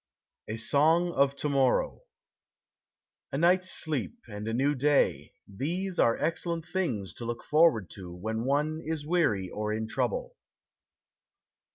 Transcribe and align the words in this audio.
A 0.47 0.57
SONG 0.57 1.11
OF 1.11 1.35
TO 1.35 1.47
MORROW 1.47 2.01
A 3.31 3.37
night's 3.37 3.69
sleep 3.69 4.17
and 4.27 4.47
a 4.47 4.53
new 4.55 4.73
day 4.73 5.35
these 5.47 5.99
are 5.99 6.17
excellent 6.17 6.65
things 6.65 7.13
to 7.13 7.25
look 7.25 7.43
forward 7.43 7.87
to 7.91 8.11
when 8.11 8.43
one 8.43 8.81
is 8.83 9.05
weary 9.05 9.47
or 9.51 9.71
in 9.71 9.87
trouble. 9.87 10.35